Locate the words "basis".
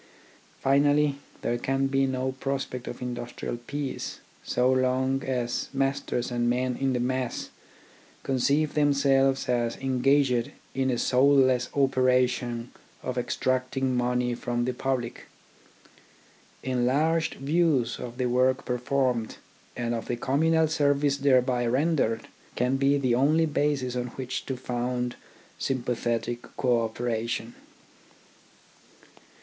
23.45-23.95